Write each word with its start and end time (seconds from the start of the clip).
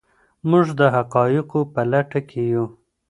موږ 0.49 0.65
د 0.79 0.81
حقایقو 0.95 1.59
په 1.73 1.81
لټه 1.91 2.19
کې 2.29 2.41
یو. 2.53 2.65